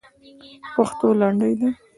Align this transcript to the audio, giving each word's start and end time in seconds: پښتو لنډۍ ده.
پښتو 0.75 1.07
لنډۍ 1.19 1.53
ده. 1.59 1.69